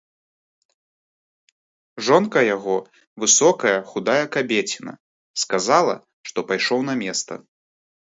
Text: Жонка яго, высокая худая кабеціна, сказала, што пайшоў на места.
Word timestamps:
Жонка 2.07 2.39
яго, 2.55 2.75
высокая 3.25 3.77
худая 3.93 4.19
кабеціна, 4.39 4.93
сказала, 5.45 5.95
што 6.33 6.39
пайшоў 6.53 6.79
на 6.93 7.01
места. 7.07 7.33